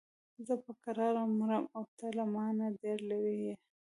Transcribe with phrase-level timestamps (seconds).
[0.45, 3.53] زه په کراره مرم او ته له مانه ډېر لرې یې.